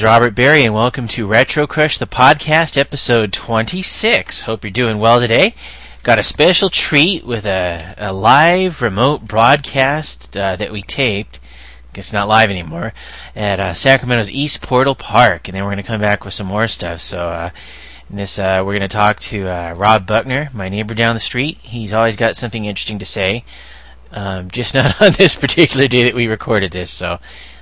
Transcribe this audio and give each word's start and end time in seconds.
is 0.00 0.04
Robert 0.04 0.34
Berry, 0.34 0.64
and 0.64 0.72
welcome 0.72 1.06
to 1.08 1.26
Retro 1.26 1.66
Crush, 1.66 1.98
the 1.98 2.06
podcast, 2.06 2.78
episode 2.78 3.34
26. 3.34 4.42
Hope 4.42 4.64
you're 4.64 4.70
doing 4.70 4.98
well 4.98 5.20
today. 5.20 5.52
Got 6.02 6.18
a 6.18 6.22
special 6.22 6.70
treat 6.70 7.26
with 7.26 7.44
a, 7.44 7.92
a 7.98 8.10
live 8.10 8.80
remote 8.80 9.26
broadcast 9.28 10.34
uh, 10.34 10.56
that 10.56 10.72
we 10.72 10.80
taped. 10.80 11.38
It's 11.94 12.14
not 12.14 12.28
live 12.28 12.48
anymore 12.48 12.94
at 13.36 13.60
uh, 13.60 13.74
Sacramento's 13.74 14.30
East 14.30 14.62
Portal 14.62 14.94
Park, 14.94 15.48
and 15.48 15.54
then 15.54 15.64
we're 15.64 15.72
going 15.72 15.82
to 15.84 15.86
come 15.86 16.00
back 16.00 16.24
with 16.24 16.32
some 16.32 16.46
more 16.46 16.66
stuff. 16.66 17.00
So, 17.00 17.28
uh, 17.28 17.50
this, 18.08 18.38
uh, 18.38 18.62
we're 18.64 18.78
going 18.78 18.80
to 18.80 18.88
talk 18.88 19.20
to 19.20 19.48
uh, 19.48 19.74
Rob 19.74 20.06
Buckner, 20.06 20.48
my 20.54 20.70
neighbor 20.70 20.94
down 20.94 21.14
the 21.14 21.20
street. 21.20 21.58
He's 21.58 21.92
always 21.92 22.16
got 22.16 22.36
something 22.36 22.64
interesting 22.64 23.00
to 23.00 23.06
say. 23.06 23.44
Um, 24.12 24.50
just 24.50 24.74
not 24.76 25.02
on 25.02 25.12
this 25.12 25.36
particular 25.36 25.88
day 25.88 26.04
that 26.04 26.14
we 26.14 26.26
recorded 26.26 26.70
this. 26.70 26.90
So, 26.90 27.18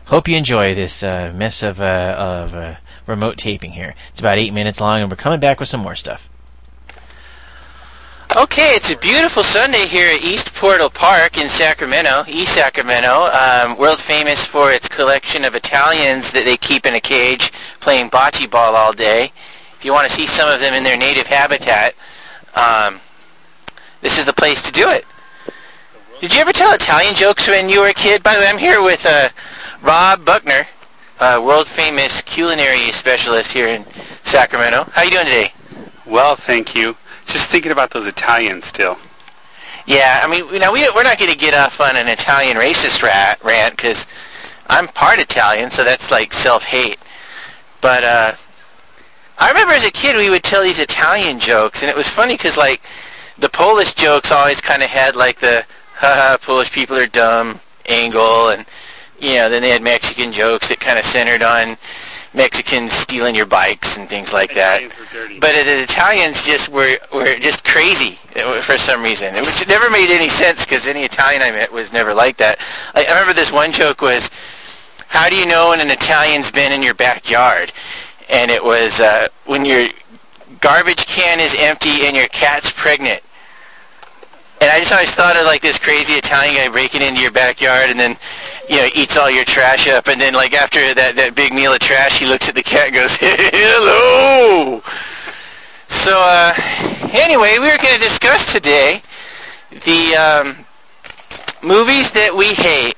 hope 0.08 0.26
you 0.26 0.36
enjoy 0.36 0.74
this 0.74 1.02
uh, 1.02 1.32
mess 1.34 1.62
of 1.62 1.80
uh, 1.80 2.14
of 2.18 2.54
uh, 2.54 2.74
remote 3.06 3.36
taping 3.36 3.72
here. 3.72 3.94
It's 4.08 4.20
about 4.20 4.38
eight 4.38 4.52
minutes 4.52 4.80
long, 4.80 5.00
and 5.00 5.10
we're 5.10 5.16
coming 5.16 5.40
back 5.40 5.60
with 5.60 5.68
some 5.68 5.80
more 5.80 5.94
stuff. 5.94 6.28
Okay, 8.36 8.74
it's 8.74 8.90
a 8.90 8.98
beautiful 8.98 9.42
Sunday 9.42 9.86
here 9.86 10.14
at 10.14 10.22
East 10.22 10.54
Portal 10.54 10.90
Park 10.90 11.38
in 11.38 11.48
Sacramento, 11.48 12.24
East 12.28 12.54
Sacramento, 12.54 13.30
um, 13.32 13.78
world 13.78 13.98
famous 13.98 14.44
for 14.44 14.70
its 14.70 14.86
collection 14.86 15.44
of 15.44 15.54
Italians 15.54 16.30
that 16.32 16.44
they 16.44 16.58
keep 16.58 16.84
in 16.84 16.94
a 16.94 17.00
cage 17.00 17.50
playing 17.80 18.10
bocce 18.10 18.48
ball 18.50 18.76
all 18.76 18.92
day. 18.92 19.32
If 19.78 19.84
you 19.84 19.92
want 19.92 20.08
to 20.08 20.12
see 20.12 20.26
some 20.26 20.48
of 20.52 20.60
them 20.60 20.74
in 20.74 20.84
their 20.84 20.98
native 20.98 21.26
habitat, 21.26 21.94
um, 22.54 23.00
this 24.02 24.18
is 24.18 24.26
the 24.26 24.34
place 24.34 24.62
to 24.62 24.72
do 24.72 24.90
it. 24.90 25.06
Did 26.20 26.34
you 26.34 26.40
ever 26.40 26.52
tell 26.52 26.74
Italian 26.74 27.14
jokes 27.14 27.48
when 27.48 27.68
you 27.68 27.80
were 27.80 27.88
a 27.88 27.94
kid? 27.94 28.22
By 28.22 28.34
the 28.34 28.40
way, 28.40 28.48
I'm 28.48 28.58
here 28.58 28.82
with 28.82 29.06
uh, 29.06 29.30
Rob 29.82 30.24
Buckner, 30.24 30.66
uh, 31.20 31.40
world 31.44 31.68
famous 31.68 32.20
culinary 32.22 32.90
specialist 32.90 33.52
here 33.52 33.68
in 33.68 33.86
Sacramento. 34.24 34.84
How 34.90 35.02
you 35.02 35.10
doing 35.10 35.24
today? 35.24 35.52
Well, 36.04 36.34
thank 36.34 36.74
you. 36.74 36.96
Just 37.26 37.48
thinking 37.48 37.70
about 37.70 37.90
those 37.90 38.06
Italians 38.06 38.64
still. 38.64 38.98
Yeah, 39.86 40.20
I 40.22 40.28
mean, 40.28 40.52
you 40.52 40.58
know, 40.58 40.72
we, 40.72 40.82
we're 40.94 41.04
not 41.04 41.18
going 41.18 41.30
to 41.30 41.38
get 41.38 41.54
off 41.54 41.80
on 41.80 41.96
an 41.96 42.08
Italian 42.08 42.56
racist 42.56 43.02
rat, 43.02 43.42
rant 43.44 43.76
because 43.76 44.06
I'm 44.68 44.88
part 44.88 45.20
Italian, 45.20 45.70
so 45.70 45.84
that's 45.84 46.10
like 46.10 46.32
self-hate. 46.32 46.98
But 47.80 48.04
uh, 48.04 48.32
I 49.38 49.48
remember 49.48 49.74
as 49.74 49.86
a 49.86 49.90
kid 49.90 50.16
we 50.16 50.28
would 50.28 50.42
tell 50.42 50.62
these 50.64 50.80
Italian 50.80 51.38
jokes, 51.38 51.82
and 51.82 51.90
it 51.90 51.96
was 51.96 52.08
funny 52.08 52.34
because 52.34 52.56
like 52.56 52.82
the 53.38 53.48
Polish 53.48 53.94
jokes 53.94 54.32
always 54.32 54.60
kind 54.60 54.82
of 54.82 54.90
had 54.90 55.14
like 55.14 55.38
the 55.38 55.64
haha 55.94 56.36
Polish 56.36 56.72
people 56.72 56.96
are 56.96 57.06
dumb 57.06 57.60
angle, 57.86 58.48
and 58.48 58.66
you 59.20 59.34
know 59.34 59.48
then 59.48 59.62
they 59.62 59.70
had 59.70 59.82
Mexican 59.82 60.32
jokes 60.32 60.68
that 60.68 60.80
kind 60.80 60.98
of 60.98 61.04
centered 61.04 61.42
on 61.42 61.76
Mexicans 62.34 62.92
stealing 62.92 63.34
your 63.34 63.46
bikes 63.46 63.96
and 63.96 64.08
things 64.08 64.32
like 64.32 64.52
Italians 64.52 64.92
that. 65.12 65.40
But 65.40 65.52
the 65.52 65.82
Italians 65.82 66.44
just 66.44 66.68
were 66.68 66.96
were 67.12 67.36
just 67.38 67.64
crazy 67.64 68.18
uh, 68.36 68.60
for 68.60 68.78
some 68.78 69.02
reason, 69.02 69.34
which 69.34 69.66
never 69.68 69.90
made 69.90 70.10
any 70.10 70.28
sense 70.28 70.64
because 70.64 70.86
any 70.86 71.02
Italian 71.02 71.42
I 71.42 71.50
met 71.50 71.72
was 71.72 71.92
never 71.92 72.14
like 72.14 72.36
that. 72.36 72.58
I, 72.94 73.04
I 73.04 73.08
remember 73.10 73.32
this 73.32 73.52
one 73.52 73.72
joke 73.72 74.02
was, 74.02 74.30
"How 75.08 75.28
do 75.28 75.36
you 75.36 75.46
know 75.46 75.70
when 75.70 75.80
an 75.80 75.90
Italian's 75.90 76.50
been 76.50 76.72
in 76.72 76.82
your 76.82 76.94
backyard?" 76.94 77.72
And 78.28 78.50
it 78.50 78.62
was 78.62 79.00
uh, 79.00 79.28
when 79.46 79.64
your 79.64 79.88
garbage 80.60 81.06
can 81.06 81.40
is 81.40 81.54
empty 81.58 82.06
and 82.06 82.16
your 82.16 82.28
cat's 82.28 82.70
pregnant. 82.70 83.22
And 84.60 84.70
I 84.70 84.80
just 84.80 84.92
always 84.92 85.14
thought 85.14 85.36
of 85.36 85.44
like 85.44 85.62
this 85.62 85.78
crazy 85.78 86.14
Italian 86.14 86.56
guy 86.56 86.68
breaking 86.68 87.00
into 87.00 87.20
your 87.20 87.30
backyard 87.30 87.90
and 87.90 87.98
then, 87.98 88.16
you 88.68 88.76
know, 88.76 88.88
eats 88.94 89.16
all 89.16 89.30
your 89.30 89.44
trash 89.44 89.88
up. 89.88 90.08
And 90.08 90.20
then 90.20 90.34
like 90.34 90.54
after 90.54 90.94
that, 90.94 91.16
that 91.16 91.34
big 91.34 91.52
meal 91.52 91.72
of 91.72 91.78
trash, 91.80 92.18
he 92.18 92.26
looks 92.26 92.48
at 92.48 92.54
the 92.54 92.62
cat 92.62 92.88
and 92.88 92.94
goes, 92.94 93.16
hello. 93.20 94.82
So 95.88 96.12
uh, 96.14 96.54
anyway, 97.12 97.58
we 97.58 97.70
were 97.70 97.78
going 97.78 97.94
to 97.94 98.00
discuss 98.00 98.52
today 98.52 99.00
the 99.70 100.14
um, 100.14 100.66
movies 101.62 102.10
that 102.12 102.34
we 102.34 102.52
hate 102.54 102.94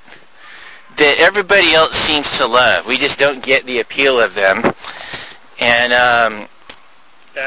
that 0.96 1.16
everybody 1.18 1.72
else 1.72 1.96
seems 1.96 2.36
to 2.38 2.46
love. 2.46 2.86
We 2.86 2.98
just 2.98 3.18
don't 3.18 3.42
get 3.42 3.64
the 3.64 3.80
appeal 3.80 4.20
of 4.20 4.34
them. 4.34 4.74
And 5.60 5.92
um, 5.92 6.48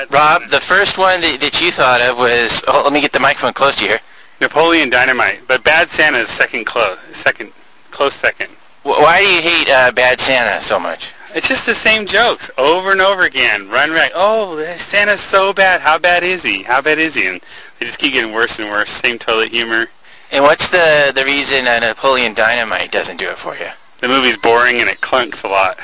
Rob, 0.09 0.49
the 0.49 0.59
first 0.59 0.97
one 0.97 1.21
that, 1.21 1.39
that 1.41 1.61
you 1.61 1.71
thought 1.71 2.01
of 2.01 2.17
was, 2.17 2.63
oh, 2.67 2.81
let 2.83 2.93
me 2.93 3.01
get 3.01 3.11
the 3.11 3.19
microphone 3.19 3.53
close 3.53 3.75
to 3.77 3.83
you 3.83 3.89
here. 3.91 3.99
Napoleon 4.41 4.89
Dynamite, 4.89 5.41
but 5.47 5.63
Bad 5.63 5.89
Santa 5.89 6.17
is 6.17 6.29
second 6.29 6.65
close, 6.65 6.97
second 7.11 7.51
close 7.93 8.13
second. 8.13 8.49
Why 8.83 9.21
do 9.21 9.27
you 9.27 9.41
hate 9.41 9.69
uh, 9.69 9.91
Bad 9.91 10.19
Santa 10.19 10.61
so 10.61 10.79
much? 10.79 11.13
It's 11.33 11.47
just 11.47 11.65
the 11.65 11.73
same 11.73 12.05
jokes 12.05 12.51
over 12.57 12.91
and 12.91 13.01
over 13.01 13.23
again. 13.23 13.69
Run 13.69 13.91
right. 13.91 14.11
Oh, 14.13 14.61
Santa's 14.77 15.21
so 15.21 15.53
bad. 15.53 15.81
How 15.81 15.97
bad 15.97 16.23
is 16.23 16.43
he? 16.43 16.63
How 16.63 16.81
bad 16.81 16.99
is 16.99 17.15
he? 17.15 17.27
And 17.27 17.39
they 17.79 17.85
just 17.85 17.97
keep 17.97 18.13
getting 18.13 18.33
worse 18.33 18.59
and 18.59 18.69
worse. 18.69 18.91
Same 18.91 19.17
toilet 19.17 19.49
humor. 19.49 19.87
And 20.31 20.43
what's 20.43 20.69
the, 20.69 21.11
the 21.15 21.23
reason 21.25 21.67
uh, 21.67 21.79
Napoleon 21.79 22.33
Dynamite 22.33 22.91
doesn't 22.91 23.17
do 23.17 23.29
it 23.29 23.37
for 23.37 23.55
you? 23.55 23.67
The 24.01 24.07
movie's 24.07 24.37
boring 24.37 24.81
and 24.81 24.89
it 24.89 25.01
clunks 25.01 25.43
a 25.43 25.47
lot. 25.47 25.79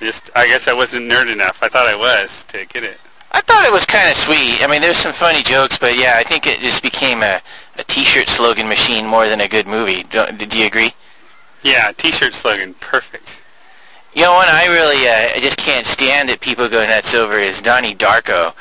Just, 0.00 0.30
I 0.36 0.46
guess 0.46 0.68
I 0.68 0.72
wasn't 0.72 1.10
nerd 1.10 1.32
enough. 1.32 1.62
I 1.62 1.68
thought 1.68 1.86
I 1.86 1.96
was 1.96 2.44
to 2.44 2.64
get 2.66 2.84
it. 2.84 2.98
I 3.32 3.40
thought 3.40 3.66
it 3.66 3.72
was 3.72 3.84
kind 3.84 4.08
of 4.08 4.16
sweet. 4.16 4.62
I 4.62 4.66
mean, 4.66 4.80
there's 4.80 4.96
some 4.96 5.12
funny 5.12 5.42
jokes, 5.42 5.76
but 5.76 5.98
yeah, 5.98 6.14
I 6.16 6.22
think 6.22 6.46
it 6.46 6.60
just 6.60 6.82
became 6.82 7.22
a, 7.22 7.40
a 7.76 7.84
T-shirt 7.84 8.28
slogan 8.28 8.68
machine 8.68 9.06
more 9.06 9.26
than 9.28 9.40
a 9.40 9.48
good 9.48 9.66
movie. 9.66 10.04
Do, 10.04 10.26
do 10.32 10.58
you 10.58 10.66
agree? 10.66 10.92
Yeah, 11.66 11.90
T-shirt 11.96 12.32
slogan, 12.32 12.74
perfect. 12.74 13.42
You 14.14 14.22
know, 14.22 14.34
one 14.34 14.46
I 14.48 14.66
really, 14.68 15.08
uh, 15.08 15.36
I 15.36 15.40
just 15.40 15.58
can't 15.58 15.84
stand 15.84 16.28
that 16.28 16.40
people 16.40 16.68
go 16.68 16.86
nuts 16.86 17.12
over 17.12 17.38
is 17.38 17.60
Donnie 17.60 17.92
Darko. 17.92 18.54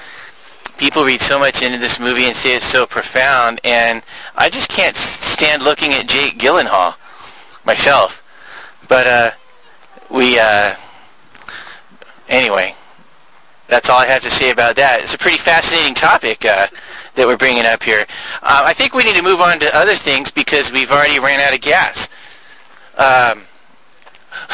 People 0.79 1.05
read 1.05 1.21
so 1.21 1.37
much 1.37 1.61
into 1.61 1.77
this 1.77 1.99
movie 1.99 2.23
and 2.23 2.35
say 2.35 2.55
it's 2.55 2.65
so 2.65 2.87
profound, 2.87 3.61
and 3.63 4.01
I 4.35 4.49
just 4.49 4.71
can't 4.71 4.95
stand 4.95 5.61
looking 5.61 5.93
at 5.93 6.07
Jake 6.07 6.39
Gyllenhaal 6.39 6.95
myself. 7.63 8.23
But 8.89 9.05
uh, 9.05 9.31
we, 10.09 10.39
uh, 10.39 10.73
anyway, 12.27 12.73
that's 13.67 13.87
all 13.87 13.99
I 13.99 14.07
have 14.07 14.23
to 14.23 14.31
say 14.31 14.49
about 14.49 14.75
that. 14.77 15.01
It's 15.03 15.13
a 15.13 15.19
pretty 15.19 15.37
fascinating 15.37 15.93
topic 15.93 16.43
uh, 16.43 16.65
that 17.13 17.27
we're 17.27 17.37
bringing 17.37 17.67
up 17.67 17.83
here. 17.83 18.07
Uh, 18.41 18.63
I 18.65 18.73
think 18.73 18.95
we 18.95 19.03
need 19.03 19.15
to 19.15 19.21
move 19.21 19.41
on 19.41 19.59
to 19.59 19.77
other 19.77 19.93
things 19.93 20.31
because 20.31 20.71
we've 20.71 20.89
already 20.89 21.19
ran 21.19 21.39
out 21.39 21.53
of 21.53 21.61
gas. 21.61 22.09
Um, 22.97 23.43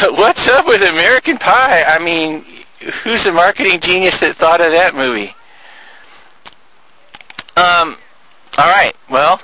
what's 0.16 0.48
up 0.48 0.66
with 0.66 0.82
American 0.82 1.38
Pie? 1.38 1.84
I 1.88 2.04
mean, 2.04 2.44
who's 3.04 3.24
the 3.24 3.32
marketing 3.32 3.80
genius 3.80 4.20
that 4.20 4.36
thought 4.36 4.62
of 4.62 4.72
that 4.72 4.96
movie? 4.96 5.36
Um, 7.58 7.98
all 8.58 8.70
right. 8.70 8.94
Well, 9.10 9.42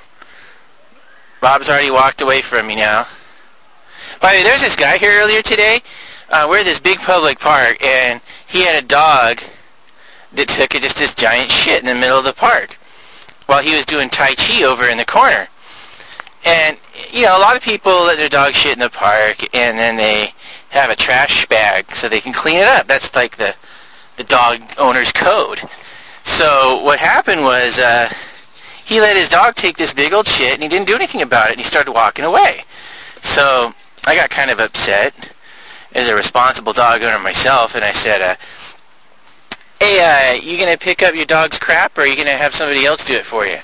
Rob's 1.41 1.69
already 1.69 1.91
walked 1.91 2.21
away 2.21 2.41
from 2.41 2.67
me 2.67 2.75
now. 2.75 3.05
By 4.19 4.31
the 4.31 4.37
way, 4.39 4.43
there's 4.43 4.61
this 4.61 4.75
guy 4.75 4.97
here 4.97 5.11
earlier 5.21 5.41
today. 5.41 5.81
Uh, 6.29 6.47
we're 6.49 6.59
at 6.59 6.65
this 6.65 6.79
big 6.79 6.97
public 6.99 7.39
park, 7.39 7.83
and 7.83 8.19
he 8.47 8.63
had 8.63 8.83
a 8.83 8.85
dog 8.85 9.41
that 10.33 10.47
took 10.49 10.71
just 10.71 10.97
this 10.97 11.13
giant 11.13 11.51
shit 11.51 11.79
in 11.79 11.85
the 11.85 11.95
middle 11.95 12.17
of 12.17 12.25
the 12.25 12.33
park 12.33 12.77
while 13.45 13.61
he 13.61 13.75
was 13.75 13.85
doing 13.85 14.09
Tai 14.09 14.33
Chi 14.35 14.63
over 14.63 14.85
in 14.85 14.97
the 14.97 15.05
corner. 15.05 15.47
And, 16.47 16.77
you 17.11 17.25
know, 17.25 17.37
a 17.37 17.41
lot 17.41 17.57
of 17.57 17.61
people 17.61 17.91
let 17.91 18.17
their 18.17 18.29
dog 18.29 18.53
shit 18.53 18.71
in 18.71 18.79
the 18.79 18.89
park, 18.89 19.53
and 19.53 19.77
then 19.77 19.97
they 19.97 20.33
have 20.69 20.89
a 20.89 20.95
trash 20.95 21.45
bag 21.47 21.93
so 21.93 22.07
they 22.07 22.21
can 22.21 22.31
clean 22.31 22.55
it 22.55 22.63
up. 22.63 22.87
That's 22.87 23.13
like 23.13 23.35
the, 23.35 23.53
the 24.15 24.23
dog 24.23 24.61
owner's 24.77 25.11
code. 25.11 25.59
So 26.23 26.81
what 26.83 26.99
happened 26.99 27.41
was 27.41 27.77
uh, 27.77 28.09
he 28.85 29.01
let 29.01 29.17
his 29.17 29.27
dog 29.27 29.55
take 29.55 29.75
this 29.75 29.93
big 29.93 30.13
old 30.13 30.25
shit, 30.25 30.53
and 30.53 30.63
he 30.63 30.69
didn't 30.69 30.87
do 30.87 30.95
anything 30.95 31.21
about 31.21 31.47
it, 31.47 31.51
and 31.51 31.59
he 31.59 31.65
started 31.65 31.91
walking 31.91 32.23
away. 32.23 32.63
So 33.23 33.73
I 34.05 34.15
got 34.15 34.29
kind 34.29 34.49
of 34.49 34.61
upset 34.61 35.33
as 35.95 36.07
a 36.07 36.15
responsible 36.15 36.71
dog 36.71 37.03
owner 37.03 37.19
myself, 37.19 37.75
and 37.75 37.83
I 37.83 37.91
said, 37.91 38.21
uh, 38.21 38.35
hey, 39.81 40.37
uh, 40.37 40.41
you 40.41 40.57
going 40.57 40.71
to 40.71 40.79
pick 40.79 41.03
up 41.03 41.13
your 41.13 41.25
dog's 41.25 41.59
crap, 41.59 41.97
or 41.97 42.01
are 42.01 42.07
you 42.07 42.15
going 42.15 42.27
to 42.27 42.33
have 42.33 42.53
somebody 42.53 42.85
else 42.85 43.03
do 43.03 43.15
it 43.15 43.25
for 43.25 43.45
you? 43.45 43.57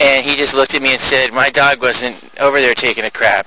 And 0.00 0.24
he 0.24 0.34
just 0.34 0.54
looked 0.54 0.74
at 0.74 0.80
me 0.80 0.92
and 0.92 1.00
said, 1.00 1.32
my 1.32 1.50
dog 1.50 1.82
wasn't 1.82 2.16
over 2.40 2.58
there 2.60 2.74
taking 2.74 3.04
a 3.04 3.10
crap. 3.10 3.46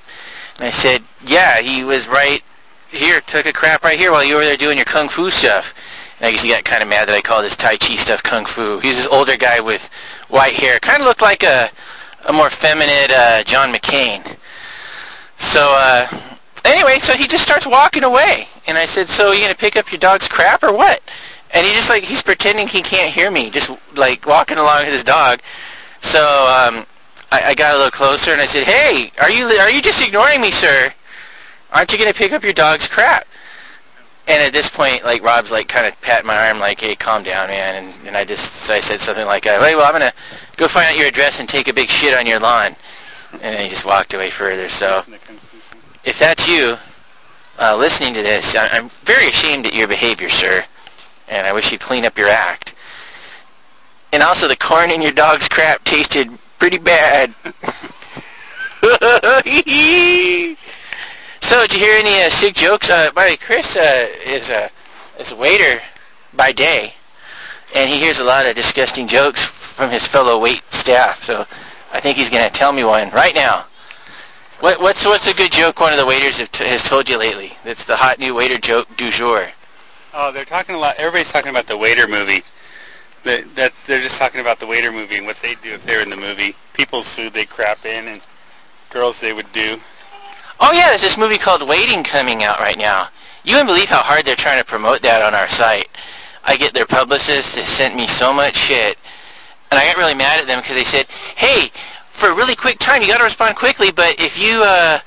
And 0.56 0.66
I 0.66 0.70
said, 0.70 1.02
yeah, 1.26 1.60
he 1.60 1.82
was 1.82 2.06
right 2.06 2.42
here, 2.90 3.20
took 3.22 3.46
a 3.46 3.52
crap 3.52 3.82
right 3.82 3.98
here 3.98 4.12
while 4.12 4.24
you 4.24 4.36
were 4.36 4.44
there 4.44 4.56
doing 4.56 4.78
your 4.78 4.84
kung 4.84 5.08
fu 5.08 5.30
stuff. 5.30 5.74
And 6.18 6.26
I 6.28 6.30
guess 6.30 6.44
he 6.44 6.50
got 6.50 6.64
kind 6.64 6.80
of 6.80 6.88
mad 6.88 7.08
that 7.08 7.14
I 7.16 7.20
called 7.20 7.42
his 7.42 7.56
Tai 7.56 7.76
Chi 7.78 7.96
stuff 7.96 8.22
kung 8.22 8.46
fu. 8.46 8.78
He's 8.78 8.96
this 8.96 9.08
older 9.08 9.36
guy 9.36 9.58
with 9.58 9.90
white 10.28 10.54
hair. 10.54 10.78
Kind 10.78 11.02
of 11.02 11.08
looked 11.08 11.22
like 11.22 11.42
a, 11.42 11.70
a 12.28 12.32
more 12.32 12.50
feminine 12.50 13.10
uh, 13.10 13.42
John 13.42 13.72
McCain. 13.72 14.36
So, 15.38 15.60
uh, 15.76 16.06
anyway, 16.64 17.00
so 17.00 17.14
he 17.14 17.26
just 17.26 17.42
starts 17.42 17.66
walking 17.66 18.04
away. 18.04 18.46
And 18.68 18.78
I 18.78 18.86
said, 18.86 19.08
so 19.08 19.32
you 19.32 19.40
going 19.40 19.50
to 19.50 19.58
pick 19.58 19.76
up 19.76 19.90
your 19.90 19.98
dog's 19.98 20.28
crap 20.28 20.62
or 20.62 20.72
what? 20.72 21.02
And 21.52 21.66
he 21.66 21.72
just 21.72 21.90
like, 21.90 22.04
he's 22.04 22.22
pretending 22.22 22.68
he 22.68 22.80
can't 22.80 23.12
hear 23.12 23.30
me, 23.30 23.50
just 23.50 23.70
like 23.96 24.24
walking 24.24 24.58
along 24.58 24.84
with 24.84 24.92
his 24.92 25.04
dog. 25.04 25.40
So, 26.04 26.20
um, 26.20 26.86
I, 27.32 27.50
I 27.50 27.54
got 27.54 27.74
a 27.74 27.78
little 27.78 27.90
closer 27.90 28.30
and 28.32 28.40
I 28.40 28.44
said, 28.46 28.64
hey, 28.64 29.10
are 29.20 29.30
you, 29.30 29.46
are 29.46 29.70
you 29.70 29.82
just 29.82 30.06
ignoring 30.06 30.40
me, 30.40 30.50
sir? 30.50 30.92
Aren't 31.72 31.92
you 31.92 31.98
going 31.98 32.12
to 32.12 32.16
pick 32.16 32.32
up 32.32 32.44
your 32.44 32.52
dog's 32.52 32.86
crap? 32.86 33.26
and 34.26 34.42
at 34.42 34.52
this 34.52 34.70
point, 34.70 35.04
like 35.04 35.22
Rob's 35.22 35.50
like 35.50 35.68
kind 35.68 35.86
of 35.86 36.00
patting 36.00 36.26
my 36.26 36.48
arm, 36.48 36.58
like, 36.58 36.80
"Hey, 36.80 36.96
calm 36.96 37.22
down, 37.22 37.48
man." 37.48 37.84
And, 37.84 38.06
and 38.06 38.16
I 38.16 38.24
just 38.24 38.70
I 38.70 38.80
said 38.80 39.00
something 39.00 39.26
like, 39.26 39.46
uh, 39.46 39.62
"Hey, 39.62 39.76
well, 39.76 39.84
I'm 39.84 39.92
gonna 39.92 40.12
go 40.56 40.66
find 40.66 40.88
out 40.88 40.96
your 40.96 41.08
address 41.08 41.40
and 41.40 41.48
take 41.48 41.68
a 41.68 41.74
big 41.74 41.88
shit 41.88 42.16
on 42.18 42.26
your 42.26 42.40
lawn." 42.40 42.74
And 43.42 43.60
he 43.60 43.68
just 43.68 43.84
walked 43.84 44.14
away 44.14 44.30
further. 44.30 44.68
So 44.68 45.02
if 46.04 46.18
that's 46.18 46.48
you 46.48 46.78
uh, 47.58 47.76
listening 47.76 48.14
to 48.14 48.22
this, 48.22 48.54
I- 48.56 48.68
I'm 48.68 48.88
very 49.04 49.28
ashamed 49.28 49.66
at 49.66 49.74
your 49.74 49.88
behavior, 49.88 50.30
sir, 50.30 50.64
and 51.28 51.46
I 51.46 51.52
wish 51.52 51.70
you'd 51.72 51.80
clean 51.80 52.06
up 52.06 52.16
your 52.16 52.28
act. 52.28 52.73
And 54.14 54.22
also, 54.22 54.46
the 54.46 54.54
corn 54.54 54.92
in 54.92 55.02
your 55.02 55.10
dog's 55.10 55.48
crap 55.48 55.82
tasted 55.82 56.30
pretty 56.60 56.78
bad. 56.78 57.34
so, 57.42 57.50
did 61.62 61.72
you 61.72 61.80
hear 61.80 61.98
any 61.98 62.22
uh, 62.22 62.30
sick 62.30 62.54
jokes? 62.54 62.90
Uh, 62.90 63.10
by 63.12 63.24
the 63.24 63.30
way, 63.30 63.36
Chris 63.36 63.76
uh, 63.76 64.06
is 64.24 64.50
a 64.50 64.70
is 65.18 65.32
a 65.32 65.36
waiter 65.36 65.82
by 66.32 66.52
day, 66.52 66.94
and 67.74 67.90
he 67.90 67.98
hears 67.98 68.20
a 68.20 68.24
lot 68.24 68.46
of 68.46 68.54
disgusting 68.54 69.08
jokes 69.08 69.44
from 69.44 69.90
his 69.90 70.06
fellow 70.06 70.38
wait 70.38 70.62
staff. 70.70 71.24
So, 71.24 71.44
I 71.92 71.98
think 71.98 72.16
he's 72.16 72.30
going 72.30 72.48
to 72.48 72.56
tell 72.56 72.72
me 72.72 72.84
one 72.84 73.10
right 73.10 73.34
now. 73.34 73.64
What, 74.60 74.80
what's 74.80 75.04
what's 75.04 75.26
a 75.26 75.34
good 75.34 75.50
joke 75.50 75.80
one 75.80 75.92
of 75.92 75.98
the 75.98 76.06
waiters 76.06 76.38
has 76.38 76.84
told 76.84 77.08
you 77.08 77.18
lately? 77.18 77.54
That's 77.64 77.82
the 77.82 77.96
hot 77.96 78.20
new 78.20 78.32
waiter 78.32 78.58
joke 78.58 78.86
du 78.96 79.10
jour. 79.10 79.48
Oh, 80.16 80.30
they're 80.30 80.44
talking 80.44 80.76
a 80.76 80.78
lot. 80.78 80.94
Everybody's 80.98 81.32
talking 81.32 81.50
about 81.50 81.66
the 81.66 81.76
Waiter 81.76 82.06
movie. 82.06 82.44
That, 83.24 83.54
that 83.56 83.72
they're 83.86 84.02
just 84.02 84.18
talking 84.18 84.40
about 84.40 84.60
the 84.60 84.66
Waiter 84.66 84.92
movie 84.92 85.16
and 85.16 85.26
what 85.26 85.40
they'd 85.42 85.60
do 85.62 85.72
if 85.72 85.84
they 85.84 85.96
were 85.96 86.02
in 86.02 86.10
the 86.10 86.16
movie. 86.16 86.54
People's 86.74 87.08
food 87.08 87.32
they 87.32 87.46
crap 87.46 87.84
in 87.86 88.06
and 88.06 88.20
girls 88.90 89.18
they 89.20 89.32
would 89.32 89.50
do. 89.52 89.80
Oh 90.60 90.72
yeah, 90.72 90.90
there's 90.90 91.00
this 91.00 91.18
movie 91.18 91.38
called 91.38 91.66
Waiting 91.66 92.04
coming 92.04 92.44
out 92.44 92.60
right 92.60 92.78
now. 92.78 93.08
You 93.44 93.54
wouldn't 93.54 93.68
believe 93.68 93.88
how 93.88 94.02
hard 94.02 94.24
they're 94.24 94.36
trying 94.36 94.60
to 94.60 94.64
promote 94.64 95.02
that 95.02 95.22
on 95.22 95.34
our 95.34 95.48
site. 95.48 95.88
I 96.44 96.56
get 96.56 96.74
their 96.74 96.86
publicist 96.86 97.56
has 97.56 97.66
sent 97.66 97.96
me 97.96 98.06
so 98.06 98.32
much 98.32 98.56
shit, 98.56 98.98
and 99.70 99.80
I 99.80 99.86
got 99.86 99.96
really 99.96 100.14
mad 100.14 100.40
at 100.40 100.46
them 100.46 100.60
because 100.60 100.76
they 100.76 100.84
said, 100.84 101.06
"Hey, 101.36 101.70
for 102.14 102.30
a 102.30 102.34
really 102.34 102.54
quick 102.54 102.78
time, 102.78 103.02
you 103.02 103.08
got 103.08 103.18
to 103.18 103.24
respond 103.24 103.56
quickly. 103.56 103.90
But 103.90 104.20
if 104.20 104.38
you 104.38 104.62
uh, 104.64 105.00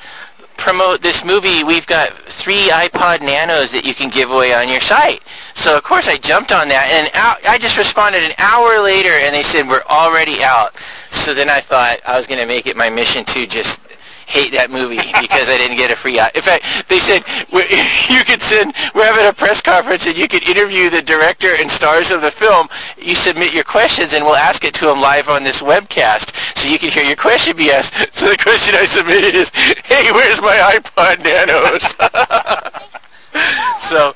promote 0.58 1.02
this 1.02 1.24
movie, 1.24 1.64
we've 1.64 1.88
got 1.88 2.10
three 2.10 2.70
iPod 2.70 3.22
Nanos 3.22 3.72
that 3.72 3.86
you 3.86 3.94
can 3.94 4.10
give 4.10 4.32
away 4.32 4.54
on 4.54 4.68
your 4.68 4.82
site." 4.82 5.22
So 5.56 5.78
of 5.78 5.84
course 5.84 6.08
I 6.08 6.18
jumped 6.18 6.52
on 6.52 6.68
that, 6.70 6.90
and 6.92 7.10
I 7.48 7.58
just 7.58 7.78
responded 7.78 8.24
an 8.24 8.34
hour 8.38 8.80
later, 8.82 9.10
and 9.10 9.34
they 9.34 9.44
said 9.44 9.68
we're 9.68 9.82
already 9.90 10.44
out. 10.44 10.76
So 11.10 11.34
then 11.34 11.50
I 11.50 11.62
thought 11.62 12.00
I 12.06 12.18
was 12.18 12.28
going 12.28 12.40
to 12.40 12.46
make 12.46 12.68
it 12.68 12.76
my 12.76 12.90
mission 12.90 13.26
to 13.26 13.48
just 13.48 13.80
hate 14.28 14.52
that 14.52 14.70
movie 14.70 15.00
because 15.22 15.48
I 15.48 15.58
didn't 15.58 15.78
get 15.78 15.90
a 15.90 15.96
free. 15.96 16.20
In 16.20 16.44
fact, 16.44 16.68
they 16.90 17.00
said 17.00 17.24
you 18.12 18.24
could 18.24 18.42
send. 18.42 18.76
We're 18.94 19.08
having 19.08 19.26
a 19.26 19.34
press 19.34 19.62
conference 19.62 20.06
and 20.06 20.18
you 20.18 20.28
could 20.28 20.48
interview 20.48 20.90
the 20.90 21.02
director 21.02 21.56
and 21.56 21.72
stars 21.72 22.12
of 22.12 22.22
the 22.22 22.32
film. 22.32 22.68
You 22.98 23.16
submit 23.16 23.54
your 23.54 23.64
questions 23.64 24.14
and 24.14 24.26
we'll 24.26 24.36
ask 24.36 24.64
it 24.66 24.74
to 24.76 24.86
them 24.86 25.00
live 25.00 25.30
on 25.30 25.44
this 25.44 25.62
webcast, 25.62 26.36
so 26.58 26.68
you 26.70 26.78
can 26.78 26.90
hear 26.90 27.04
your 27.04 27.16
question 27.16 27.56
be 27.56 27.72
asked. 27.72 27.96
So 28.14 28.28
the 28.28 28.38
question 28.38 28.76
I 28.76 28.86
submitted 28.86 29.34
is, 29.34 29.50
"Hey, 29.86 30.12
where's 30.12 30.42
my 30.42 30.58
iPod 30.76 31.24
Nanos?" 31.24 31.88
so 33.90 34.14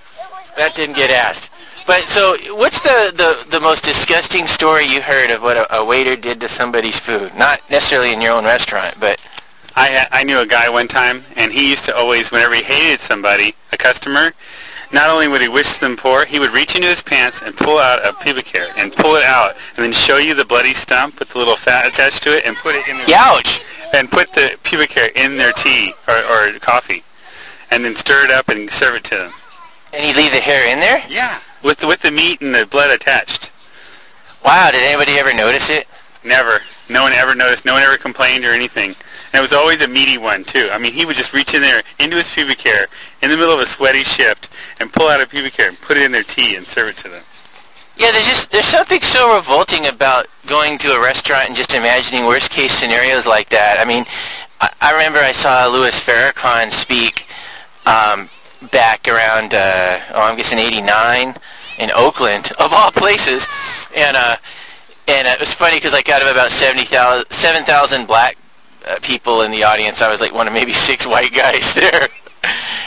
that 0.57 0.75
didn't 0.75 0.95
get 0.95 1.09
asked. 1.09 1.49
But 1.87 2.03
so, 2.03 2.37
what's 2.55 2.79
the, 2.81 3.11
the, 3.15 3.57
the 3.57 3.59
most 3.59 3.83
disgusting 3.83 4.45
story 4.45 4.85
you 4.85 5.01
heard 5.01 5.31
of 5.31 5.41
what 5.41 5.57
a, 5.57 5.77
a 5.77 5.83
waiter 5.83 6.15
did 6.15 6.39
to 6.41 6.47
somebody's 6.47 6.99
food? 6.99 7.33
Not 7.35 7.59
necessarily 7.71 8.13
in 8.13 8.21
your 8.21 8.33
own 8.33 8.45
restaurant, 8.45 8.95
but 8.99 9.19
I 9.75 10.07
I 10.11 10.23
knew 10.23 10.39
a 10.39 10.45
guy 10.45 10.69
one 10.69 10.87
time, 10.87 11.23
and 11.35 11.51
he 11.51 11.69
used 11.69 11.85
to 11.85 11.95
always, 11.95 12.31
whenever 12.31 12.55
he 12.55 12.63
hated 12.63 12.99
somebody, 12.99 13.55
a 13.71 13.77
customer, 13.77 14.33
not 14.91 15.09
only 15.09 15.27
would 15.27 15.41
he 15.41 15.47
wish 15.47 15.77
them 15.77 15.95
poor, 15.95 16.25
he 16.25 16.39
would 16.39 16.51
reach 16.51 16.75
into 16.75 16.87
his 16.87 17.01
pants 17.01 17.41
and 17.41 17.55
pull 17.55 17.77
out 17.77 18.05
a 18.05 18.13
pubic 18.13 18.47
hair 18.49 18.67
and 18.77 18.91
pull 18.93 19.15
it 19.15 19.23
out, 19.23 19.55
and 19.75 19.85
then 19.85 19.93
show 19.93 20.17
you 20.17 20.33
the 20.33 20.45
bloody 20.45 20.73
stump 20.73 21.19
with 21.19 21.29
the 21.29 21.37
little 21.37 21.55
fat 21.55 21.87
attached 21.87 22.23
to 22.23 22.35
it, 22.35 22.45
and 22.45 22.57
put 22.57 22.75
it 22.75 22.87
in 22.87 22.97
their 22.97 23.07
Youch! 23.07 23.63
and 23.93 24.09
put 24.11 24.33
the 24.33 24.57
pubic 24.63 24.91
hair 24.91 25.09
in 25.15 25.37
their 25.37 25.51
tea 25.53 25.93
or, 26.07 26.15
or 26.15 26.59
coffee, 26.59 27.03
and 27.71 27.83
then 27.85 27.95
stir 27.95 28.25
it 28.25 28.31
up 28.31 28.49
and 28.49 28.69
serve 28.69 28.95
it 28.95 29.03
to 29.05 29.15
them. 29.15 29.33
And 29.93 30.03
he 30.03 30.13
leave 30.13 30.31
the 30.31 30.39
hair 30.39 30.71
in 30.71 30.79
there? 30.79 31.03
Yeah, 31.09 31.39
with 31.63 31.79
the, 31.79 31.87
with 31.87 32.01
the 32.01 32.11
meat 32.11 32.41
and 32.41 32.53
the 32.53 32.65
blood 32.65 32.89
attached. 32.89 33.51
Wow, 34.43 34.71
did 34.71 34.81
anybody 34.81 35.19
ever 35.19 35.33
notice 35.33 35.69
it? 35.69 35.87
Never. 36.23 36.61
No 36.89 37.03
one 37.03 37.13
ever 37.13 37.35
noticed. 37.35 37.63
No 37.63 37.73
one 37.73 37.83
ever 37.83 37.97
complained 37.97 38.43
or 38.43 38.51
anything. 38.51 38.95
And 39.33 39.39
it 39.39 39.41
was 39.41 39.53
always 39.53 39.81
a 39.81 39.87
meaty 39.87 40.17
one 40.17 40.43
too. 40.43 40.69
I 40.71 40.77
mean, 40.77 40.91
he 40.91 41.05
would 41.05 41.15
just 41.15 41.33
reach 41.33 41.53
in 41.53 41.61
there 41.61 41.81
into 41.99 42.17
his 42.17 42.29
pubic 42.29 42.61
hair 42.61 42.87
in 43.21 43.29
the 43.29 43.37
middle 43.37 43.53
of 43.53 43.59
a 43.59 43.65
sweaty 43.65 44.03
shift 44.03 44.49
and 44.79 44.91
pull 44.91 45.07
out 45.07 45.21
a 45.21 45.27
pubic 45.27 45.55
hair 45.55 45.69
and 45.69 45.79
put 45.79 45.97
it 45.97 46.03
in 46.03 46.11
their 46.11 46.23
tea 46.23 46.55
and 46.55 46.65
serve 46.65 46.89
it 46.89 46.97
to 46.97 47.09
them. 47.09 47.23
Yeah, 47.97 48.11
there's 48.11 48.25
just 48.25 48.51
there's 48.51 48.65
something 48.65 49.01
so 49.01 49.35
revolting 49.35 49.87
about 49.87 50.27
going 50.47 50.77
to 50.79 50.93
a 50.93 51.01
restaurant 51.01 51.47
and 51.47 51.55
just 51.55 51.73
imagining 51.73 52.25
worst 52.25 52.49
case 52.49 52.71
scenarios 52.71 53.25
like 53.25 53.49
that. 53.49 53.77
I 53.79 53.85
mean, 53.85 54.05
I, 54.59 54.69
I 54.81 54.91
remember 54.93 55.19
I 55.19 55.31
saw 55.31 55.67
Louis 55.67 55.91
Farrakhan 55.99 56.71
speak 56.71 57.27
um, 57.85 58.29
back 58.71 59.07
around 59.07 59.53
uh, 59.53 59.99
oh 60.13 60.21
I'm 60.21 60.35
guessing 60.35 60.57
'89 60.57 61.35
in 61.79 61.91
Oakland 61.91 62.51
of 62.59 62.73
all 62.73 62.91
places, 62.91 63.45
and 63.95 64.17
uh, 64.17 64.35
and 65.07 65.27
it 65.27 65.39
was 65.39 65.53
funny 65.53 65.77
because 65.77 65.93
like 65.93 66.09
out 66.09 66.21
of 66.21 66.27
about 66.27 66.51
70,000 66.51 67.29
7,000 67.29 68.07
black 68.07 68.37
uh, 68.87 68.99
people 69.01 69.41
in 69.41 69.51
the 69.51 69.63
audience, 69.63 70.01
I 70.01 70.11
was 70.11 70.21
like 70.21 70.33
one 70.33 70.47
of 70.47 70.53
maybe 70.53 70.73
six 70.89 71.05
white 71.05 71.33
guys 71.33 71.73
there. 71.73 72.07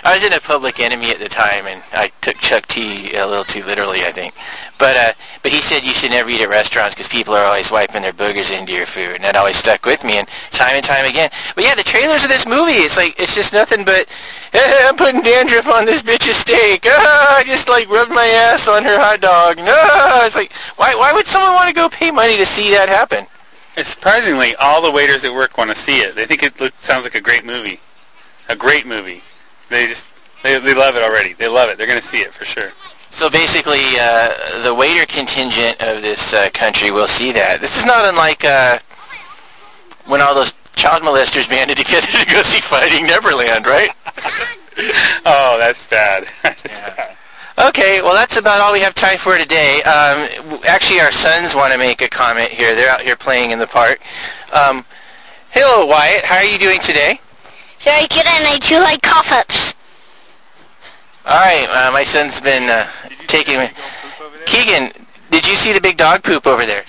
I 0.05 0.13
was 0.13 0.23
in 0.23 0.33
a 0.33 0.41
Public 0.41 0.81
Enemy 0.81 1.11
at 1.13 1.19
the 1.19 1.29
time, 1.29 1.67
and 1.67 1.83
I 1.93 2.11
took 2.21 2.37
Chuck 2.37 2.67
D 2.67 3.15
a 3.15 3.27
little 3.27 3.45
too 3.45 3.63
literally, 3.65 4.05
I 4.05 4.13
think. 4.13 4.35
But 4.79 4.97
uh, 4.97 5.13
but 5.43 5.53
he 5.53 5.63
said 5.63 5.85
you 5.85 5.95
should 5.95 6.11
never 6.11 6.29
eat 6.29 6.43
at 6.43 6.49
restaurants 6.51 6.95
because 6.95 7.09
people 7.09 7.33
are 7.35 7.45
always 7.45 7.71
wiping 7.71 8.03
their 8.03 8.13
boogers 8.13 8.51
into 8.51 8.73
your 8.73 8.85
food, 8.85 9.15
and 9.15 9.25
that 9.25 9.37
always 9.37 9.57
stuck 9.57 9.87
with 9.87 10.05
me, 10.05 10.19
and 10.19 10.29
time 10.51 10.75
and 10.75 10.85
time 10.85 11.07
again. 11.07 11.31
But 11.55 11.65
yeah, 11.65 11.75
the 11.75 11.83
trailers 11.83 12.25
of 12.25 12.31
this 12.31 12.47
movie, 12.47 12.85
it's 12.85 12.97
like 12.97 13.19
it's 13.19 13.35
just 13.35 13.53
nothing 13.55 13.85
but 13.85 14.07
I'm 14.53 14.97
putting 14.97 15.23
dandruff 15.23 15.69
on 15.69 15.87
this 15.87 16.03
bitch's 16.03 16.37
steak. 16.37 16.85
Ah, 16.87 17.37
I 17.39 17.45
just 17.45 17.69
like 17.69 17.89
rubbed 17.89 18.13
my 18.13 18.27
ass 18.27 18.69
on 18.69 18.85
her 18.85 18.99
hot 18.99 19.21
dog. 19.21 19.57
No, 19.57 20.21
it's 20.27 20.37
like 20.37 20.53
why 20.77 20.95
why 20.95 21.13
would 21.13 21.27
someone 21.27 21.55
want 21.55 21.69
to 21.69 21.75
go 21.75 21.89
pay 21.89 22.11
money 22.11 22.37
to 22.37 22.45
see 22.45 22.71
that 22.73 22.89
happen? 22.89 23.27
And 23.77 23.87
surprisingly, 23.87 24.55
all 24.57 24.81
the 24.83 24.91
waiters 24.91 25.25
at 25.25 25.33
work 25.33 25.59
want 25.59 25.71
to 25.71 25.77
see 25.77 25.99
it. 25.99 26.15
They 26.15 26.27
think 26.27 26.43
it 26.43 26.59
looks, 26.61 26.79
sounds 26.85 27.05
like 27.05 27.15
a 27.17 27.21
great 27.21 27.45
movie. 27.45 27.81
A 28.49 28.55
great 28.57 28.87
movie. 28.87 29.23
They 29.69 29.89
just, 29.89 30.07
they, 30.43 30.59
they 30.61 30.75
love 30.75 30.97
it 30.97 31.03
already. 31.03 31.33
They 31.33 31.49
love 31.49 31.71
it. 31.71 31.79
They're 31.79 31.87
going 31.87 32.01
to 32.01 32.07
see 32.07 32.21
it 32.21 32.33
for 32.33 32.45
sure. 32.45 32.71
So 33.11 33.29
basically, 33.31 33.81
uh, 34.01 34.63
the 34.63 34.75
waiter 34.75 35.07
contingent 35.07 35.81
of 35.83 36.03
this 36.03 36.33
uh, 36.33 36.51
country 36.51 36.91
will 36.91 37.09
see 37.09 37.33
that. 37.33 37.61
This 37.61 37.77
is 37.79 37.85
not 37.85 38.05
unlike 38.05 38.45
uh, 38.45 38.79
when 40.07 40.21
all 40.21 40.35
those 40.35 40.53
child 40.77 41.03
molesters 41.03 41.49
banded 41.49 41.77
together 41.77 42.07
to 42.25 42.27
go 42.27 42.43
see 42.43 42.61
Finding 42.61 43.07
Neverland, 43.07 43.67
right? 43.67 43.91
Oh, 45.25 45.57
that's 45.57 45.87
bad. 45.89 46.27
That's 46.43 46.65
Yeah. 46.65 46.95
bad. 46.97 47.17
Okay, 47.57 48.03
well 48.03 48.15
that's 48.15 48.37
about 48.37 48.61
all 48.61 48.73
we 48.73 48.81
have 48.81 48.95
time 48.95 49.17
for 49.17 49.39
today. 49.39 49.81
Um, 49.83 50.59
actually, 50.67 51.01
our 51.01 51.13
sons 51.13 51.55
want 51.55 51.73
to 51.73 51.79
make 51.79 52.03
a 52.03 52.09
comment 52.09 52.51
here. 52.51 52.75
They're 52.75 52.91
out 52.91 53.01
here 53.01 53.15
playing 53.15 53.53
in 53.53 53.61
the 53.61 53.67
park. 53.67 54.01
Um, 54.53 54.85
hello, 55.51 55.87
Wyatt. 55.87 56.25
How 56.25 56.37
are 56.37 56.45
you 56.45 56.59
doing 56.59 56.81
today? 56.81 57.21
Very 57.79 58.09
good, 58.09 58.27
and 58.27 58.47
I 58.47 58.59
do 58.61 58.81
like 58.81 59.03
cough-ups. 59.03 59.75
All 61.27 61.41
right, 61.41 61.69
uh, 61.71 61.93
my 61.93 62.03
son's 62.03 62.41
been 62.41 62.69
uh, 62.69 62.89
taking 63.29 63.59
me. 63.59 63.71
Keegan, 64.47 64.91
did 65.31 65.47
you 65.47 65.55
see 65.55 65.73
the 65.73 65.81
big 65.81 65.97
dog 65.97 66.25
poop 66.25 66.49
over 66.49 66.67
there? 66.67 66.83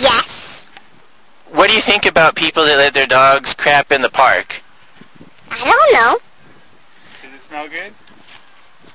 Yes. 0.00 0.66
What 1.50 1.68
do 1.68 1.74
you 1.74 1.80
think 1.80 2.04
about 2.04 2.36
people 2.36 2.64
that 2.64 2.76
let 2.76 2.92
their 2.92 3.06
dogs 3.06 3.54
crap 3.54 3.90
in 3.90 4.02
the 4.02 4.10
park? 4.10 4.62
I 5.50 5.64
don't 5.64 5.92
know. 5.94 6.18
Does 7.22 7.34
it 7.34 7.46
smell 7.46 7.68
good? 7.68 7.92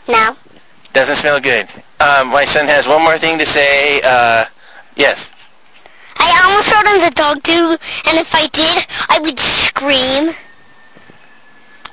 No. 0.07 0.36
Doesn't 0.97 1.17
smell 1.17 1.39
good. 1.39 1.67
Um, 1.99 2.29
my 2.29 2.43
son 2.43 2.65
has 2.65 2.87
one 2.87 3.03
more 3.03 3.19
thing 3.19 3.37
to 3.37 3.45
say. 3.45 4.01
Uh, 4.03 4.45
yes. 4.95 5.29
I 6.17 6.25
almost 6.41 6.73
wrote 6.73 6.87
on 6.89 7.05
the 7.05 7.13
dog 7.13 7.43
too, 7.43 7.77
and 8.09 8.17
if 8.17 8.33
I 8.33 8.47
did, 8.47 8.83
I 9.07 9.19
would 9.21 9.37
scream. 9.37 10.33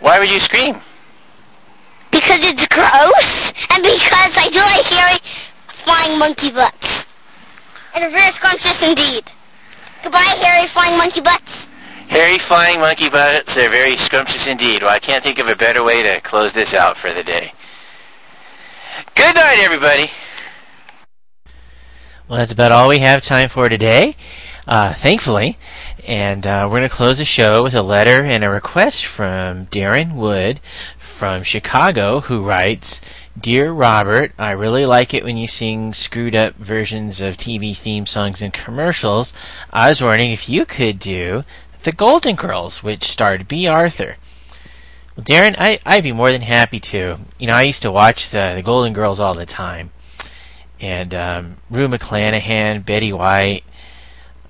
Why 0.00 0.18
would 0.18 0.30
you 0.30 0.40
scream? 0.40 0.76
Because 2.10 2.40
it's 2.48 2.66
gross, 2.66 3.52
and 3.76 3.84
because 3.84 4.32
I 4.40 4.48
do 4.48 4.64
like 4.72 4.88
hairy 4.88 5.20
flying 5.68 6.18
monkey 6.18 6.50
butts. 6.50 7.04
And 7.94 8.04
they're 8.04 8.10
very 8.10 8.32
scrumptious 8.32 8.82
indeed. 8.82 9.30
Goodbye, 10.02 10.32
hairy 10.40 10.66
flying 10.66 10.96
monkey 10.96 11.20
butts. 11.20 11.68
Hairy 12.08 12.38
flying 12.38 12.80
monkey 12.80 13.10
butts, 13.10 13.54
they're 13.54 13.68
very 13.68 13.98
scrumptious 13.98 14.46
indeed. 14.46 14.82
Well, 14.82 14.92
I 14.92 14.98
can't 14.98 15.22
think 15.22 15.38
of 15.40 15.48
a 15.48 15.56
better 15.56 15.84
way 15.84 16.02
to 16.02 16.22
close 16.22 16.54
this 16.54 16.72
out 16.72 16.96
for 16.96 17.12
the 17.12 17.22
day. 17.22 17.52
Good 19.14 19.36
night, 19.36 19.60
everybody. 19.60 20.10
Well, 22.26 22.38
that's 22.38 22.50
about 22.50 22.72
all 22.72 22.88
we 22.88 22.98
have 22.98 23.22
time 23.22 23.48
for 23.48 23.68
today, 23.68 24.16
uh, 24.66 24.92
thankfully. 24.94 25.56
And 26.08 26.44
uh, 26.44 26.64
we're 26.64 26.80
going 26.80 26.88
to 26.88 26.94
close 26.94 27.18
the 27.18 27.24
show 27.24 27.62
with 27.62 27.74
a 27.74 27.82
letter 27.82 28.24
and 28.24 28.42
a 28.42 28.50
request 28.50 29.06
from 29.06 29.66
Darren 29.66 30.16
Wood 30.16 30.58
from 30.98 31.44
Chicago, 31.44 32.22
who 32.22 32.42
writes, 32.42 33.00
Dear 33.38 33.70
Robert, 33.70 34.32
I 34.36 34.50
really 34.50 34.84
like 34.84 35.14
it 35.14 35.22
when 35.22 35.36
you 35.36 35.46
sing 35.46 35.92
screwed 35.92 36.34
up 36.34 36.56
versions 36.56 37.20
of 37.20 37.36
TV 37.36 37.76
theme 37.76 38.06
songs 38.06 38.42
and 38.42 38.52
commercials. 38.52 39.32
I 39.72 39.90
was 39.90 40.02
wondering 40.02 40.32
if 40.32 40.48
you 40.48 40.66
could 40.66 40.98
do 40.98 41.44
The 41.84 41.92
Golden 41.92 42.34
Girls, 42.34 42.82
which 42.82 43.04
starred 43.04 43.46
Bea 43.46 43.68
Arthur. 43.68 44.16
Well, 45.16 45.24
Darren, 45.24 45.54
I, 45.58 45.78
I'd 45.86 46.02
be 46.02 46.12
more 46.12 46.32
than 46.32 46.40
happy 46.40 46.80
to. 46.80 47.18
You 47.38 47.46
know, 47.46 47.54
I 47.54 47.62
used 47.62 47.82
to 47.82 47.92
watch 47.92 48.30
the, 48.30 48.52
the 48.56 48.62
Golden 48.62 48.92
Girls 48.92 49.20
all 49.20 49.34
the 49.34 49.46
time. 49.46 49.90
And 50.80 51.14
um, 51.14 51.56
Rue 51.70 51.88
McClanahan, 51.88 52.84
Betty 52.84 53.12
White, 53.12 53.62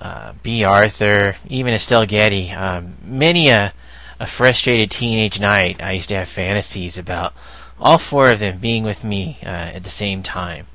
uh, 0.00 0.32
Bea 0.42 0.64
Arthur, 0.64 1.36
even 1.48 1.74
Estelle 1.74 2.06
Getty. 2.06 2.50
Um, 2.50 2.96
many 3.04 3.50
a, 3.50 3.74
a 4.18 4.26
frustrated 4.26 4.90
teenage 4.90 5.38
night, 5.38 5.82
I 5.82 5.92
used 5.92 6.08
to 6.08 6.16
have 6.16 6.28
fantasies 6.28 6.96
about 6.96 7.34
all 7.78 7.98
four 7.98 8.30
of 8.30 8.38
them 8.38 8.58
being 8.58 8.84
with 8.84 9.04
me 9.04 9.36
uh, 9.42 9.48
at 9.48 9.84
the 9.84 9.90
same 9.90 10.22
time. 10.22 10.66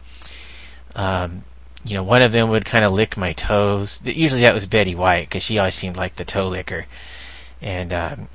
Um, 0.96 1.44
you 1.84 1.96
know, 1.96 2.04
one 2.04 2.22
of 2.22 2.32
them 2.32 2.50
would 2.50 2.66
kind 2.66 2.86
of 2.86 2.92
lick 2.92 3.18
my 3.18 3.34
toes. 3.34 4.02
Usually 4.04 4.42
that 4.42 4.54
was 4.54 4.66
Betty 4.66 4.94
White 4.94 5.30
because 5.30 5.44
she 5.44 5.58
always 5.58 5.76
seemed 5.76 5.98
like 5.98 6.16
the 6.16 6.26
toe 6.26 6.48
licker. 6.48 6.86
And 7.62 7.92
um, 7.92 8.28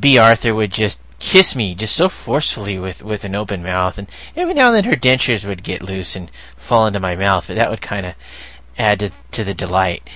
Bea 0.00 0.18
Arthur 0.18 0.54
would 0.54 0.72
just 0.72 1.00
kiss 1.18 1.56
me 1.56 1.74
just 1.74 1.96
so 1.96 2.08
forcefully 2.08 2.78
with, 2.78 3.02
with 3.02 3.24
an 3.24 3.34
open 3.34 3.62
mouth. 3.62 3.98
And 3.98 4.08
every 4.36 4.54
now 4.54 4.68
and 4.68 4.76
then 4.76 4.92
her 4.92 4.98
dentures 4.98 5.46
would 5.46 5.62
get 5.62 5.82
loose 5.82 6.14
and 6.14 6.30
fall 6.56 6.86
into 6.86 7.00
my 7.00 7.16
mouth, 7.16 7.48
but 7.48 7.56
that 7.56 7.70
would 7.70 7.80
kind 7.80 8.06
of 8.06 8.14
add 8.78 9.00
to, 9.00 9.10
to 9.32 9.44
the 9.44 9.54
delight. 9.54 10.08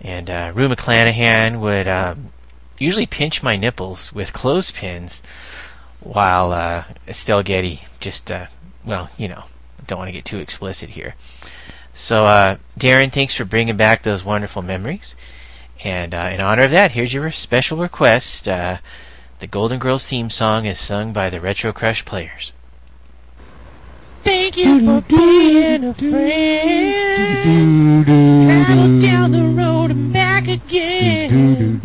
And 0.00 0.28
uh, 0.28 0.52
Rue 0.54 0.68
McClanahan 0.68 1.60
would 1.60 1.88
um, 1.88 2.32
usually 2.78 3.06
pinch 3.06 3.42
my 3.42 3.56
nipples 3.56 4.12
with 4.12 4.32
clothespins 4.32 5.22
while 6.00 6.52
uh, 6.52 6.84
Estelle 7.06 7.42
Getty 7.42 7.82
just, 8.00 8.30
uh, 8.30 8.46
well, 8.84 9.08
you 9.16 9.28
know, 9.28 9.44
don't 9.86 9.98
want 9.98 10.08
to 10.08 10.12
get 10.12 10.24
too 10.24 10.38
explicit 10.38 10.90
here. 10.90 11.14
So, 11.94 12.24
uh, 12.24 12.56
Darren, 12.78 13.12
thanks 13.12 13.36
for 13.36 13.44
bringing 13.44 13.76
back 13.76 14.02
those 14.02 14.24
wonderful 14.24 14.62
memories. 14.62 15.14
And 15.84 16.14
uh, 16.14 16.30
in 16.32 16.40
honor 16.40 16.62
of 16.62 16.70
that, 16.70 16.92
here's 16.92 17.14
your 17.14 17.30
special 17.30 17.78
request. 17.78 18.48
The 19.42 19.48
Golden 19.48 19.80
Girls 19.80 20.06
theme 20.06 20.30
song 20.30 20.66
is 20.66 20.78
sung 20.78 21.12
by 21.12 21.28
the 21.28 21.40
Retro 21.40 21.72
Crush 21.72 22.04
Players. 22.04 22.52
Thank 24.22 24.56
you 24.56 24.78
for 24.86 25.00
being 25.08 25.82
a 25.82 25.94
friend. 25.94 28.06
Travel 28.06 29.00
down 29.00 29.32
the 29.32 29.42
road 29.42 29.90
and 29.90 30.12
back 30.12 30.46
again. 30.46 31.80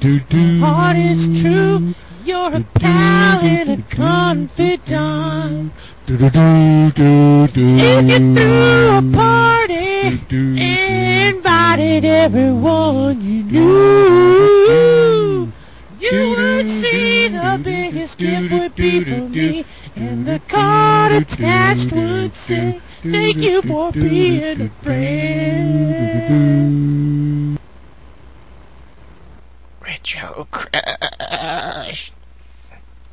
Heart 0.59 0.97
is 0.97 1.41
true. 1.41 1.95
You're 2.23 2.53
a 2.53 2.63
pal 2.75 3.41
and 3.41 3.71
a 3.71 3.81
confidant. 3.89 5.73
If 6.07 7.57
you 7.57 8.35
threw 8.35 8.97
a 8.97 9.01
party, 9.11 10.21
invited 10.29 12.05
everyone 12.05 12.76
attached 21.77 21.93
would 21.93 22.35
say, 22.35 22.81
thank 23.03 23.37
you 23.37 23.61
for 23.61 23.91
being 23.91 24.61
a 24.61 24.69
friend. 24.69 25.97
Retro 29.81 30.47
Crush. 30.51 32.16